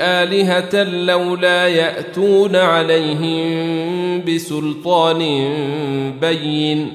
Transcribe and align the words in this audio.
آلهة 0.00 0.82
لولا 0.82 1.68
يأتون 1.68 2.56
عليهم 2.56 4.24
بسلطان 4.24 5.18
بين 6.20 6.92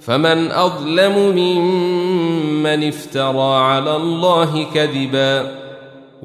فمن 0.00 0.50
أظلم 0.50 1.18
ممن 1.36 2.88
افترى 2.88 3.56
على 3.56 3.96
الله 3.96 4.66
كذبا 4.74 5.65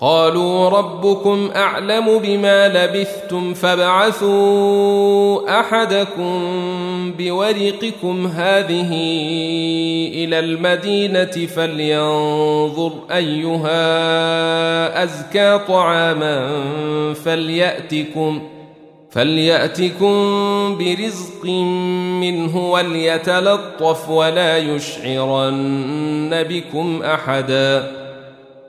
قالوا 0.00 0.68
ربكم 0.68 1.50
أعلم 1.56 2.18
بما 2.18 2.68
لبثتم 2.68 3.54
فابعثوا 3.54 4.80
أحدكم 5.60 6.40
بورقكم 7.18 8.26
هذه 8.26 8.90
إلى 10.14 10.38
المدينة 10.38 11.46
فلينظر 11.46 12.92
أيها 13.12 13.82
أزكى 15.02 15.60
طعاما 15.68 16.48
فليأتكم 17.24 18.42
فليأتكم 19.10 20.14
برزق 20.78 21.44
منه 22.20 22.70
وليتلطف 22.70 24.08
ولا 24.10 24.58
يشعرن 24.58 26.44
بكم 26.48 27.02
أحدا 27.02 28.03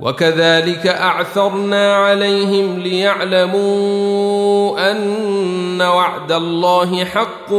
وكذلك 0.00 0.86
أعثرنا 0.86 1.94
عليهم 1.94 2.78
ليعلموا 2.78 3.64
أن 4.90 5.82
وعد 5.82 6.32
الله 6.32 7.04
حق 7.04 7.52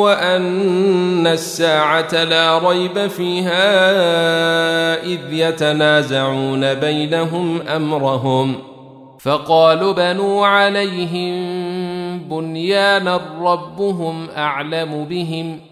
وأن 0.00 1.26
الساعة 1.26 2.24
لا 2.24 2.58
ريب 2.58 3.06
فيها 3.06 3.64
إذ 5.04 5.32
يتنازعون 5.32 6.74
بينهم 6.74 7.60
أمرهم. 7.62 8.54
فقالوا 9.22 9.92
بنوا 9.92 10.46
عليهم 10.46 11.34
بنيانا 12.18 13.20
ربهم 13.40 14.28
أعلم 14.36 15.04
بهم 15.04 15.71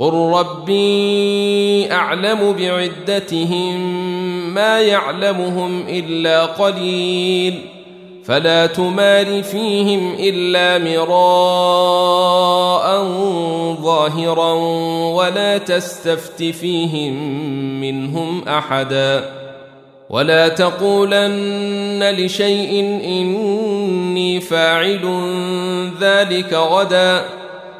قل 0.00 0.12
ربي 0.14 1.92
اعلم 1.92 2.52
بعدتهم 2.52 3.80
ما 4.54 4.80
يعلمهم 4.80 5.84
الا 5.88 6.46
قليل 6.46 7.60
فلا 8.24 8.66
تمار 8.66 9.42
فيهم 9.42 10.14
الا 10.18 10.78
مراء 10.78 11.84
ظاهرا 13.82 14.52
ولا 15.14 15.58
تستفت 15.58 16.42
فيهم 16.42 17.14
منهم 17.80 18.48
احدا 18.48 19.30
ولا 20.10 20.48
تقولن 20.48 22.10
لشيء 22.10 22.80
اني 23.04 24.40
فاعل 24.40 25.20
ذلك 26.00 26.52
غدا 26.52 27.39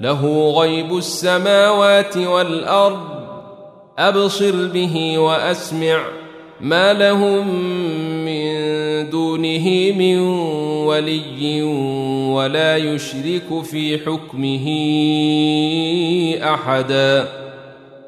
له 0.00 0.50
غيب 0.50 0.96
السماوات 0.96 2.16
والأرض. 2.16 3.20
أبصر 3.98 4.66
به 4.66 5.18
وأسمع 5.18 6.02
ما 6.60 6.92
لهم 6.92 7.48
من 8.24 8.50
دونه 9.10 9.92
من 9.98 10.18
ولي 10.86 11.62
ولا 12.32 12.76
يشرك 12.76 13.62
في 13.64 13.98
حكمه 13.98 14.66
أحدا. 16.54 17.39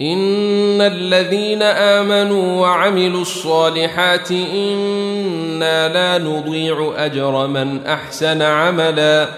ان 0.00 0.80
الذين 0.80 1.62
امنوا 1.62 2.60
وعملوا 2.60 3.22
الصالحات 3.22 4.30
أنا 4.30 5.88
لا 5.88 6.24
نضيع 6.24 6.92
اجر 6.96 7.46
من 7.46 7.86
احسن 7.86 8.42
عملا 8.42 9.28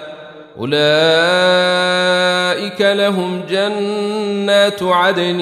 اولئك 0.59 0.81
لهم 2.81 3.43
جنات 3.51 4.83
عدن 4.83 5.39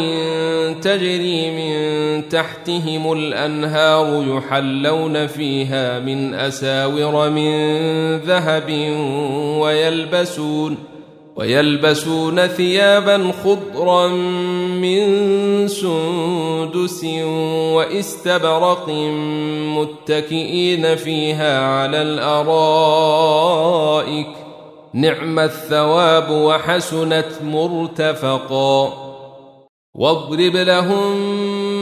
تجري 0.82 1.50
من 1.50 2.28
تحتهم 2.28 3.12
الانهار 3.12 4.24
يحلون 4.28 5.26
فيها 5.26 5.98
من 5.98 6.34
اساور 6.34 7.30
من 7.30 7.54
ذهب 8.18 8.70
ويلبسون 9.60 10.93
ويلبسون 11.36 12.46
ثيابا 12.46 13.32
خضرا 13.44 14.08
من 14.08 15.04
سندس 15.68 17.04
واستبرق 17.74 18.88
متكئين 19.78 20.96
فيها 20.96 21.66
على 21.66 22.02
الأرائك. 22.02 22.84
نعم 24.94 25.38
الثواب 25.38 26.30
وحسنت 26.30 27.32
مرتفقا. 27.44 28.92
واضرب 29.94 30.56
لهم 30.56 31.14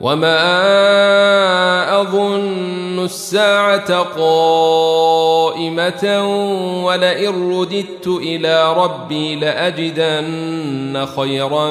وما 0.00 0.40
اظن 2.00 3.04
الساعة 3.04 4.02
قائمه 4.16 5.54
ولئن 6.84 7.58
رددت 7.58 8.06
إلى 8.06 8.74
ربي 8.76 9.34
لاجدن 9.34 11.06
خيرا 11.16 11.70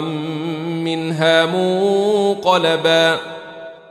منها 0.83 1.45
منقلبا 1.45 3.32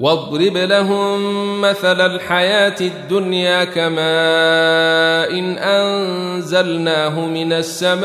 واضرب 0.00 0.56
لهم 0.56 1.60
مثل 1.60 2.00
الحياة 2.00 2.74
الدنيا 2.80 3.64
كماء 3.64 5.38
إن 5.38 5.58
أنزلناه 5.58 7.20
من 7.20 7.52
السماء 7.52 8.02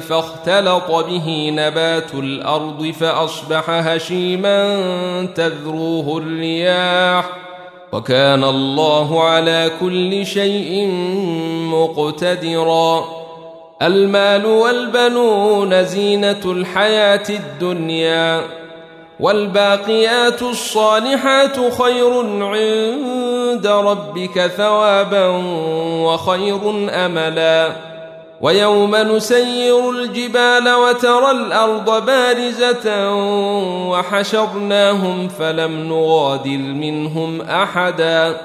فاختلط 0.00 0.90
به 0.90 1.50
نبات 1.56 2.14
الأرض 2.14 2.94
فأصبح 3.00 3.70
هشيما 3.70 4.78
تذروه 5.34 6.18
الرياح 6.18 7.30
وكان 7.92 8.44
الله 8.44 9.24
على 9.24 9.70
كل 9.80 10.26
شيء 10.26 10.88
مقتدرا 11.70 13.04
المال 13.82 14.46
والبنون 14.46 15.84
زينة 15.84 16.40
الحياة 16.44 17.24
الدنيا 17.30 18.63
والباقيات 19.20 20.42
الصالحات 20.42 21.82
خير 21.82 22.20
عند 22.40 23.66
ربك 23.66 24.46
ثوابا 24.56 25.26
وخير 26.04 26.60
أملا. 26.90 27.72
ويوم 28.40 28.96
نسير 28.96 29.90
الجبال 29.90 30.74
وترى 30.74 31.30
الأرض 31.30 32.06
بارزة 32.06 33.14
وحشرناهم 33.90 35.28
فلم 35.28 35.88
نغادر 35.88 36.58
منهم 36.58 37.40
أحدا. 37.40 38.36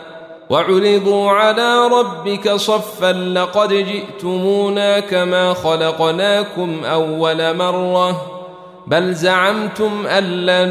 وعرضوا 0.49 1.31
على 1.31 1.87
ربك 1.87 2.51
صفا 2.51 3.11
لقد 3.11 3.73
جئتمونا 3.73 4.99
كما 4.99 5.53
خلقناكم 5.53 6.85
أول 6.85 7.55
مرة. 7.55 8.38
بل 8.89 9.13
زعمتم 9.13 10.07
أن 10.07 10.23
لن 10.23 10.69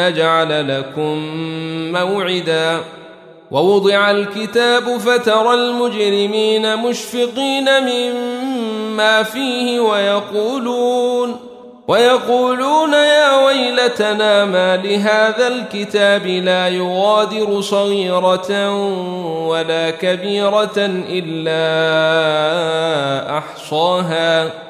نجعل 0.00 0.78
لكم 0.78 1.18
موعدا. 1.92 2.80
ووضع 3.50 4.10
الكتاب 4.10 4.98
فترى 4.98 5.54
المجرمين 5.54 6.76
مشفقين 6.76 7.68
مما 7.82 9.22
فيه 9.22 9.80
ويقولون 9.80 11.36
ويقولون 11.88 12.92
يا 12.92 13.44
ويلتنا 13.46 14.44
ما 14.44 14.76
لهذا 14.76 15.48
الكتاب 15.48 16.26
لا 16.26 16.68
يغادر 16.68 17.60
صغيرة 17.60 18.70
ولا 19.46 19.90
كبيرة 19.90 20.76
إلا 21.08 21.68
أحصاها. 23.38 24.69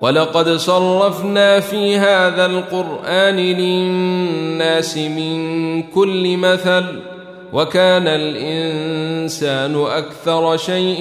ولقد 0.00 0.48
صرفنا 0.48 1.60
في 1.60 1.96
هذا 1.96 2.46
القرآن 2.46 3.36
للناس 3.36 4.96
من 4.98 5.82
كل 5.82 6.36
مثل 6.36 6.84
وكان 7.52 8.08
الإنسان 8.08 9.84
أكثر 9.84 10.56
شيء 10.56 11.00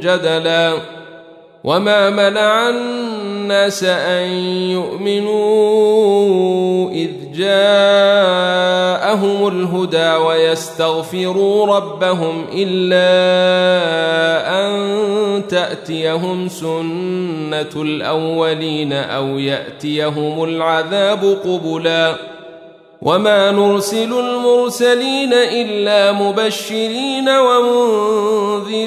جدلا 0.00 0.78
وما 1.64 2.10
منع 2.10 2.68
الناس 2.68 3.84
أن 3.84 4.28
يؤمنوا 4.70 5.70
إذ 6.90 7.10
جاءهم 7.36 9.28
الهدى 9.48 10.14
ويستغفروا 10.24 11.76
ربهم 11.76 12.46
إلا 12.54 13.06
أن 14.60 14.76
تأتيهم 15.48 16.48
سنة 16.48 17.82
الأولين 17.82 18.92
أو 18.92 19.38
يأتيهم 19.38 20.44
العذاب 20.44 21.38
قبلا. 21.44 22.14
وما 23.02 23.50
نرسل 23.50 24.12
المرسلين 24.12 25.32
إلا 25.32 26.12
مبشرين 26.12 27.28
ومنذرين. 27.28 28.86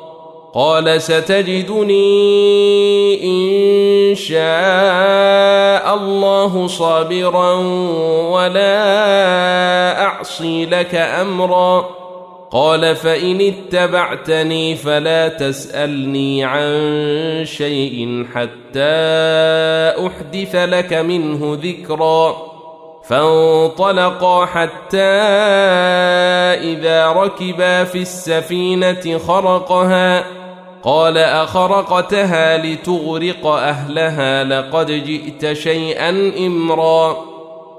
قال 0.53 1.01
ستجدني 1.01 2.03
إن 3.23 4.15
شاء 4.15 5.95
الله 5.95 6.67
صابرا 6.67 7.53
ولا 8.29 10.03
أعصي 10.03 10.65
لك 10.65 10.95
أمرا. 10.95 11.89
قال 12.51 12.95
فإن 12.95 13.41
اتبعتني 13.41 14.75
فلا 14.75 15.27
تسألني 15.27 16.43
عن 16.43 17.43
شيء 17.45 18.25
حتى 18.33 18.79
أحدث 20.07 20.55
لك 20.55 20.93
منه 20.93 21.57
ذكرا. 21.63 22.35
فانطلقا 23.07 24.45
حتى 24.45 25.11
إذا 26.59 27.07
ركبا 27.07 27.83
في 27.83 27.97
السفينة 27.97 29.17
خرقها. 29.27 30.40
قال 30.83 31.17
أخرقتها 31.17 32.57
لتغرق 32.57 33.47
أهلها 33.47 34.43
لقد 34.43 34.91
جئت 34.91 35.53
شيئا 35.53 36.33
إمرا. 36.39 37.17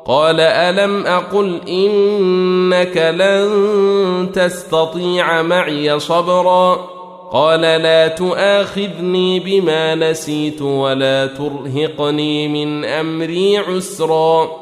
قال 0.06 0.40
ألم 0.40 1.06
أقل 1.06 1.60
إنك 1.68 2.96
لن 2.96 4.32
تستطيع 4.34 5.42
معي 5.42 6.00
صبرا. 6.00 6.92
قال 7.32 7.60
لا 7.60 8.08
تؤاخذني 8.08 9.40
بما 9.40 9.94
نسيت 9.94 10.62
ولا 10.62 11.26
ترهقني 11.26 12.48
من 12.48 12.84
أمري 12.84 13.58
عسرا. 13.58 14.61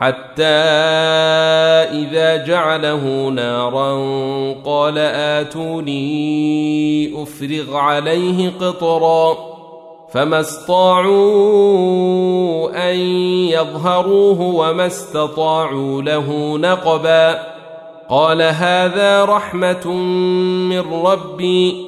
حتى 0.00 0.44
إذا 2.02 2.46
جعله 2.46 3.28
نارا 3.28 3.92
قال 4.64 4.98
آتوني 5.38 6.02
أفرغ 7.22 7.76
عليه 7.76 8.52
قطرا 8.60 9.36
فما 10.12 10.40
استطاعوا 10.40 11.10
أن 12.90 12.96
يظهروه 13.50 14.40
وما 14.40 14.86
استطاعوا 14.86 16.02
له 16.02 16.58
نقبا 16.58 17.42
قال 18.08 18.42
هذا 18.42 19.24
رحمة 19.24 19.92
من 20.68 20.92
ربي 20.92 21.87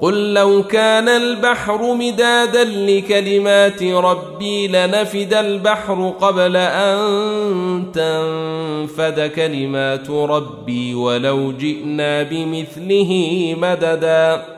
قل 0.00 0.34
لو 0.34 0.62
كان 0.62 1.08
البحر 1.08 1.94
مدادا 1.94 2.64
لكلمات 2.64 3.82
ربي 3.82 4.68
لنفد 4.68 5.34
البحر 5.34 6.14
قبل 6.20 6.56
أن 6.56 7.84
تنفد 7.94 9.30
كلمات 9.30 10.10
ربي 10.10 10.94
ولو 10.94 11.52
جئنا 11.52 12.22
بمثله 12.22 13.54
مددا. 13.58 14.57